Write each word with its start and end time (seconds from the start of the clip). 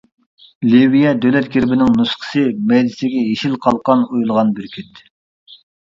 لىۋىيە 0.69 1.09
دۆلەت 1.25 1.49
گېربىنىڭ 1.57 1.93
نۇسخىسى 1.99 2.45
مەيدىسىگە 2.71 3.23
يېشىل 3.27 3.55
قالقان 3.67 4.03
ئويۇلغان 4.09 4.55
بۈركۈت. 4.57 5.05